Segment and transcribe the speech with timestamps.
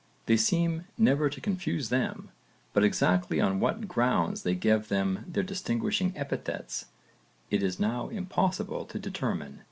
[0.25, 2.31] They seem never to confuse them,
[2.73, 6.85] but exactly on what grounds they gave them their distinguishing epithets
[7.51, 9.59] it is now impossible to determine.